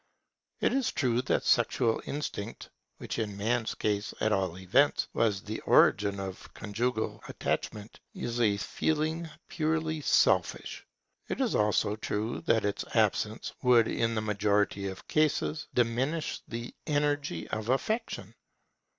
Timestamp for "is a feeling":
8.15-9.29